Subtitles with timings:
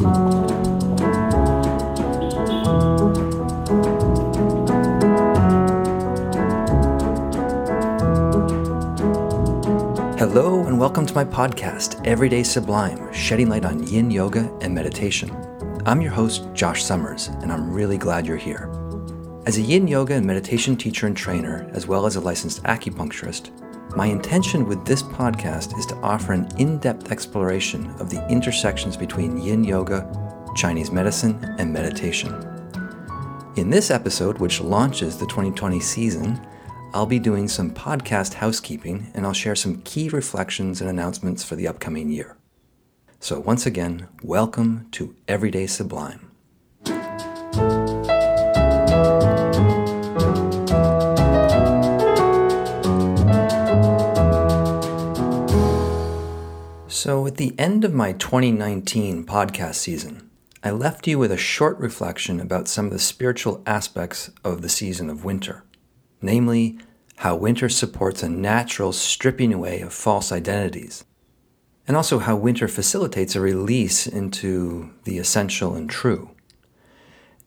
[0.00, 0.14] Hello,
[10.64, 15.36] and welcome to my podcast, Everyday Sublime, shedding light on yin yoga and meditation.
[15.84, 18.70] I'm your host, Josh Summers, and I'm really glad you're here.
[19.44, 23.50] As a yin yoga and meditation teacher and trainer, as well as a licensed acupuncturist,
[23.96, 28.96] my intention with this podcast is to offer an in depth exploration of the intersections
[28.96, 30.08] between yin yoga,
[30.54, 32.32] Chinese medicine, and meditation.
[33.56, 36.40] In this episode, which launches the 2020 season,
[36.94, 41.56] I'll be doing some podcast housekeeping and I'll share some key reflections and announcements for
[41.56, 42.36] the upcoming year.
[43.18, 46.30] So, once again, welcome to Everyday Sublime.
[57.02, 60.28] So, at the end of my 2019 podcast season,
[60.62, 64.68] I left you with a short reflection about some of the spiritual aspects of the
[64.68, 65.64] season of winter,
[66.20, 66.78] namely,
[67.16, 71.06] how winter supports a natural stripping away of false identities,
[71.88, 76.32] and also how winter facilitates a release into the essential and true.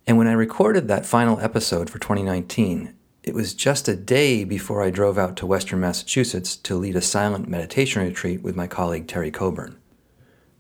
[0.08, 4.84] And when I recorded that final episode for 2019, it was just a day before
[4.84, 9.08] I drove out to Western Massachusetts to lead a silent meditation retreat with my colleague
[9.08, 9.78] Terry Coburn.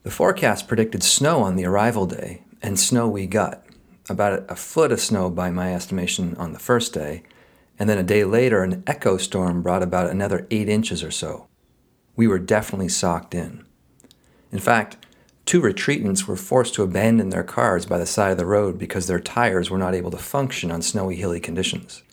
[0.04, 3.66] The forecast predicted snow on the arrival day, and snow we got.
[4.10, 7.24] About a foot of snow by my estimation on the first day,
[7.78, 11.48] and then a day later, an echo storm brought about another eight inches or so.
[12.16, 13.66] We were definitely socked in.
[14.54, 15.06] In fact,
[15.46, 19.08] two retreatants were forced to abandon their cars by the side of the road because
[19.08, 22.04] their tires were not able to function on snowy, hilly conditions.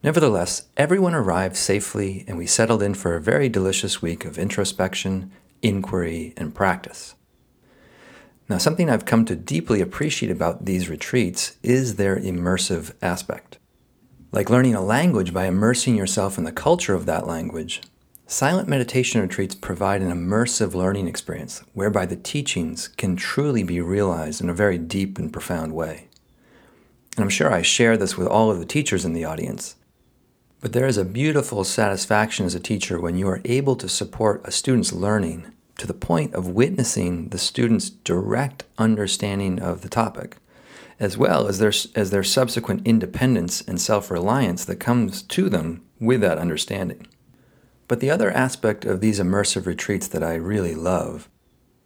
[0.00, 5.32] Nevertheless, everyone arrived safely, and we settled in for a very delicious week of introspection,
[5.60, 7.16] inquiry, and practice.
[8.48, 13.58] Now, something I've come to deeply appreciate about these retreats is their immersive aspect.
[14.30, 17.82] Like learning a language by immersing yourself in the culture of that language,
[18.26, 24.40] silent meditation retreats provide an immersive learning experience whereby the teachings can truly be realized
[24.40, 26.08] in a very deep and profound way.
[27.16, 29.74] And I'm sure I share this with all of the teachers in the audience.
[30.60, 34.40] But there is a beautiful satisfaction as a teacher when you are able to support
[34.44, 35.46] a student's learning
[35.78, 40.36] to the point of witnessing the student's direct understanding of the topic,
[40.98, 45.84] as well as their, as their subsequent independence and self reliance that comes to them
[46.00, 47.06] with that understanding.
[47.86, 51.28] But the other aspect of these immersive retreats that I really love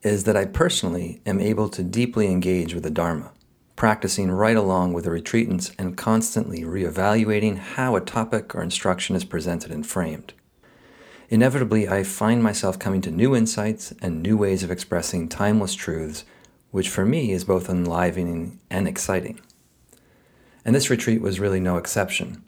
[0.03, 3.33] is that I personally am able to deeply engage with the Dharma
[3.83, 9.25] practicing right along with the retreatants and constantly reevaluating how a topic or instruction is
[9.25, 10.33] presented and framed.
[11.31, 16.25] Inevitably, I find myself coming to new insights and new ways of expressing timeless truths,
[16.71, 19.41] which for me is both enlivening and exciting.
[20.65, 22.45] And this retreat was really no exception.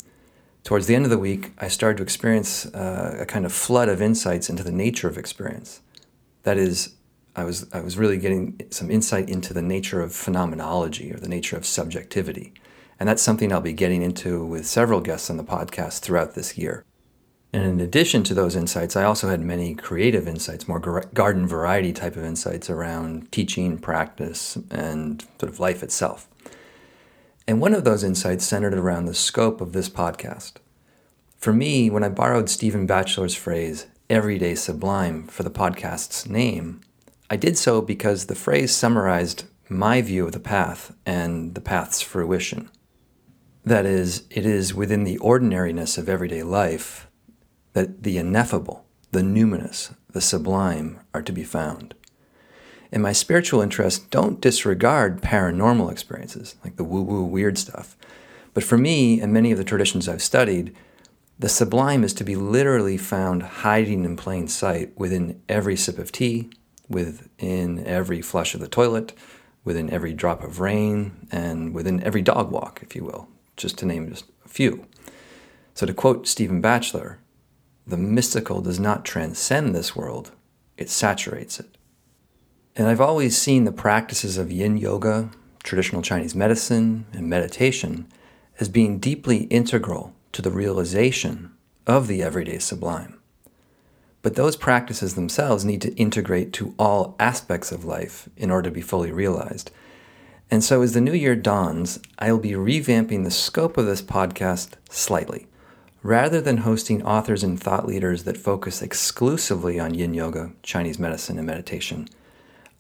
[0.63, 3.89] Towards the end of the week, I started to experience uh, a kind of flood
[3.89, 5.81] of insights into the nature of experience.
[6.45, 6.95] That is,
[7.37, 11.29] I was I was really getting some insight into the nature of phenomenology or the
[11.29, 12.55] nature of subjectivity.
[13.01, 16.57] And that's something I'll be getting into with several guests on the podcast throughout this
[16.57, 16.85] year.
[17.53, 21.93] And in addition to those insights, I also had many creative insights, more garden variety
[21.93, 26.29] type of insights around teaching, practice, and sort of life itself.
[27.47, 30.55] And one of those insights centered around the scope of this podcast.
[31.37, 36.81] For me, when I borrowed Stephen Batchelor's phrase, everyday sublime, for the podcast's name,
[37.31, 42.03] I did so because the phrase summarized my view of the path and the path's
[42.03, 42.71] fruition.
[43.65, 47.09] That is, it is within the ordinariness of everyday life
[47.73, 51.95] that the ineffable, the numinous, the sublime are to be found.
[52.93, 57.97] And my spiritual interests don't disregard paranormal experiences, like the woo woo weird stuff.
[58.53, 60.77] But for me and many of the traditions I've studied,
[61.39, 66.13] the sublime is to be literally found hiding in plain sight within every sip of
[66.13, 66.51] tea,
[66.89, 69.13] within every flush of the toilet,
[69.65, 73.87] within every drop of rain, and within every dog walk, if you will, just to
[73.87, 74.87] name just a few.
[75.75, 77.19] So, to quote Stephen Batchelor,
[77.87, 80.33] the mystical does not transcend this world,
[80.77, 81.77] it saturates it.
[82.77, 85.31] And I've always seen the practices of yin yoga,
[85.63, 88.09] traditional Chinese medicine, and meditation
[88.59, 91.53] as being deeply integral to the realization
[91.87, 93.21] of the everyday sublime.
[94.25, 98.75] But those practices themselves need to integrate to all aspects of life in order to
[98.75, 99.71] be fully realized.
[100.51, 104.77] And so, as the new year dawns, I'll be revamping the scope of this podcast
[104.89, 105.47] slightly.
[106.03, 111.37] Rather than hosting authors and thought leaders that focus exclusively on yin yoga, Chinese medicine,
[111.37, 112.09] and meditation,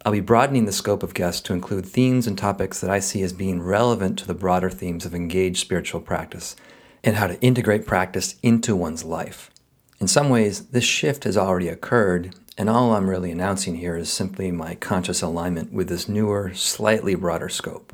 [0.02, 3.22] I'll be broadening the scope of guests to include themes and topics that I see
[3.22, 6.56] as being relevant to the broader themes of engaged spiritual practice
[7.02, 9.50] and how to integrate practice into one's life.
[10.04, 14.12] In some ways, this shift has already occurred, and all I'm really announcing here is
[14.12, 17.90] simply my conscious alignment with this newer, slightly broader scope.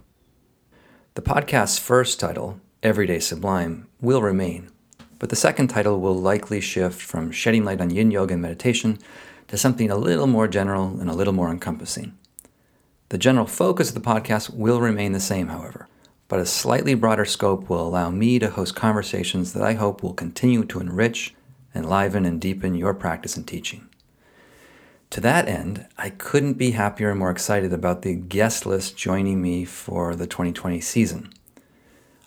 [1.14, 4.72] The podcast's first title, Everyday Sublime, will remain,
[5.20, 8.98] but the second title will likely shift from shedding light on yin yoga and meditation
[9.46, 12.18] to something a little more general and a little more encompassing.
[13.10, 15.86] The general focus of the podcast will remain the same, however,
[16.26, 20.12] but a slightly broader scope will allow me to host conversations that I hope will
[20.12, 21.36] continue to enrich,
[21.74, 23.88] enliven, and deepen your practice and teaching.
[25.10, 29.42] To that end, I couldn't be happier and more excited about the guest list joining
[29.42, 31.32] me for the 2020 season.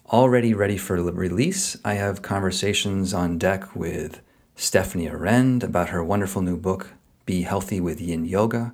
[0.10, 4.20] Already ready for release, I have conversations on deck with
[4.58, 6.94] Stefanie Arend about her wonderful new book,
[7.26, 8.74] be Healthy with Yin Yoga.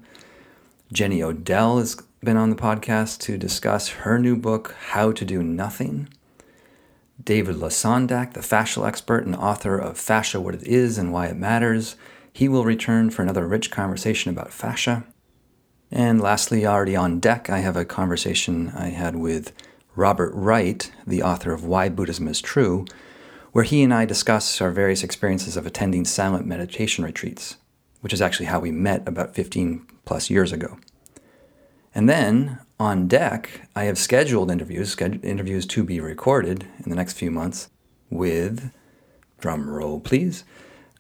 [0.92, 5.44] Jenny Odell has been on the podcast to discuss her new book, How to Do
[5.44, 6.10] Nothing.
[7.30, 11.38] David Lesondak, the fascial expert and author of Fascia What It Is and Why It
[11.38, 11.96] Matters,
[12.34, 15.04] he will return for another rich conversation about fascia.
[15.92, 19.52] And lastly, already on deck, I have a conversation I had with
[19.96, 22.86] Robert Wright, the author of Why Buddhism is True,
[23.52, 27.58] where he and I discuss our various experiences of attending silent meditation retreats
[28.02, 30.80] which is actually how we met about 15 plus years ago.
[31.94, 37.14] And then on deck, I have scheduled interviews, interviews to be recorded in the next
[37.14, 37.70] few months
[38.10, 38.72] with,
[39.40, 40.46] drum roll please,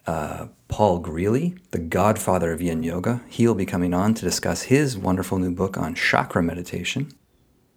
[0.05, 3.21] uh, Paul Grilley, the godfather of yin yoga.
[3.29, 7.11] He'll be coming on to discuss his wonderful new book on chakra meditation.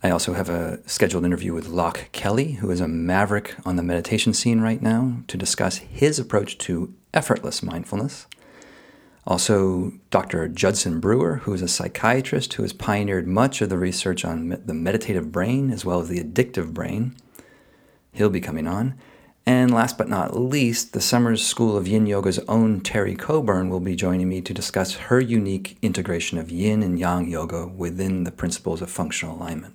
[0.03, 3.85] I also have a scheduled interview with Loch Kelly, who is a maverick on the
[3.85, 8.27] meditation scene right now, to discuss his approach to effortless mindfulness.
[9.25, 10.49] Also, Dr.
[10.49, 14.75] Judson Brewer, who is a psychiatrist who has pioneered much of the research on the
[14.75, 17.15] meditative brain as well as the addictive brain.
[18.13, 18.95] He'll be coming on.
[19.45, 23.81] And last but not least, the Summers School of Yin Yoga's own Terry Coburn will
[23.81, 28.31] be joining me to discuss her unique integration of yin and yang yoga within the
[28.31, 29.75] principles of functional alignment.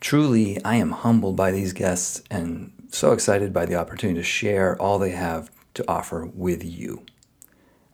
[0.00, 4.80] Truly, I am humbled by these guests and so excited by the opportunity to share
[4.80, 7.04] all they have to offer with you.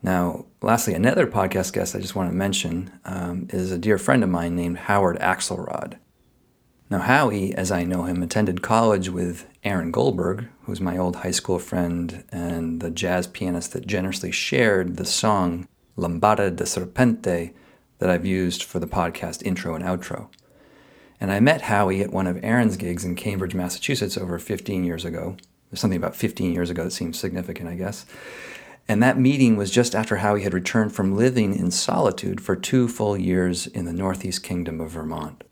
[0.07, 4.23] Now, lastly, another podcast guest I just want to mention um, is a dear friend
[4.23, 5.95] of mine named Howard Axelrod.
[6.89, 11.31] Now, Howie, as I know him, attended college with Aaron Goldberg, who's my old high
[11.31, 15.67] school friend and the jazz pianist that generously shared the song
[15.97, 17.53] Lambada de Serpente
[17.99, 20.29] that I've used for the podcast intro and outro.
[21.19, 25.03] And I met Howie at one of Aaron's gigs in Cambridge, Massachusetts over 15 years
[25.03, 25.35] ago.
[25.69, 28.05] There's something about 15 years ago that seems significant, I guess.
[28.87, 32.87] And that meeting was just after Howie had returned from living in solitude for two
[32.87, 35.43] full years in the Northeast Kingdom of Vermont.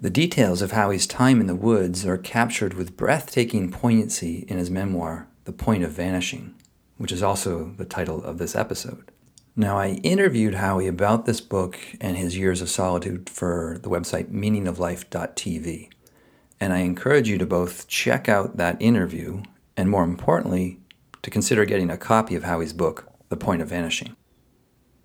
[0.00, 4.70] The details of Howie's time in the woods are captured with breathtaking poignancy in his
[4.70, 6.54] memoir, The Point of Vanishing,
[6.98, 9.10] which is also the title of this episode.
[9.56, 14.32] Now, I interviewed Howie about this book and his years of solitude for the website
[14.32, 15.88] meaningoflife.tv.
[16.60, 19.42] And I encourage you to both check out that interview
[19.76, 20.80] and, more importantly,
[21.24, 24.14] to consider getting a copy of Howie's book, The Point of Vanishing.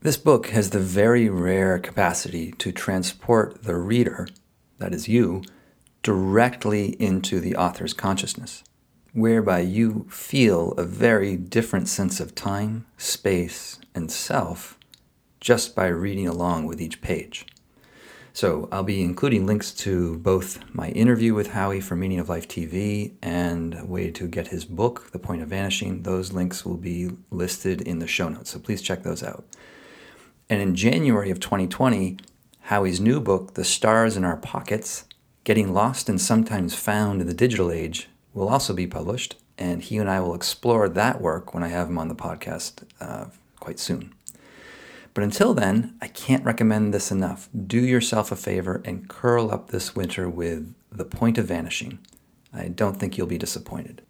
[0.02, 4.28] This book has the very rare capacity to transport the reader,
[4.80, 5.44] that is you,
[6.04, 8.66] directly into the author's consciousness,
[9.14, 14.78] whereby you feel a very different sense of time, space, and self
[15.40, 17.46] just by reading along with each page.
[18.34, 22.48] So I'll be including links to both my interview with Howie for Meaning of Life
[22.48, 26.04] TV and a way to get his book, The Point of Vanishing.
[26.04, 29.46] Those links will be listed in the show notes, so please check those out.
[30.50, 32.18] And in January of 2020,
[32.62, 35.06] Howie's new book, The Stars in Our Pockets
[35.44, 39.36] Getting Lost and Sometimes Found in the Digital Age, will also be published.
[39.58, 42.84] And he and I will explore that work when I have him on the podcast
[43.02, 43.26] uh,
[43.60, 44.14] quite soon.
[45.14, 47.50] But until then, I can't recommend this enough.
[47.68, 52.00] Do yourself a favor and curl up this winter with The Point of Vanishing.
[52.54, 54.02] I don't think you'll be disappointed.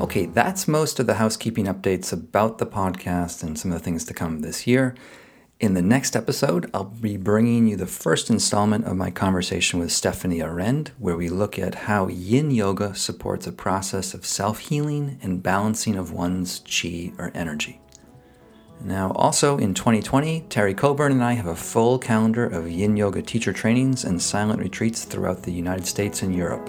[0.00, 4.04] Okay, that's most of the housekeeping updates about the podcast and some of the things
[4.04, 4.94] to come this year.
[5.62, 9.90] In the next episode, I'll be bringing you the first installment of my conversation with
[9.90, 15.20] Stefanie Arend, where we look at how yin yoga supports a process of self healing
[15.22, 17.80] and balancing of one's chi or energy.
[18.80, 23.22] Now, also in 2020, Terry Coburn and I have a full calendar of yin yoga
[23.22, 26.68] teacher trainings and silent retreats throughout the United States and Europe.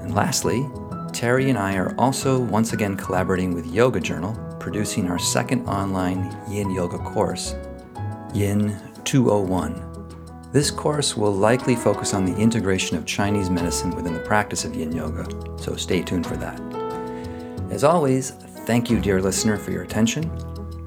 [0.00, 0.66] And lastly,
[1.12, 6.34] Terry and I are also once again collaborating with Yoga Journal, producing our second online
[6.48, 7.54] Yin Yoga course,
[8.32, 9.93] Yin 201.
[10.54, 14.72] This course will likely focus on the integration of Chinese medicine within the practice of
[14.76, 15.26] Yin Yoga,
[15.58, 16.60] so stay tuned for that.
[17.72, 18.30] As always,
[18.64, 20.30] thank you, dear listener, for your attention.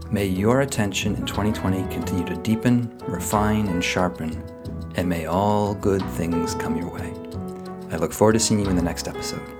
[0.09, 4.41] May your attention in 2020 continue to deepen, refine, and sharpen,
[4.95, 7.13] and may all good things come your way.
[7.91, 9.56] I look forward to seeing you in the next episode.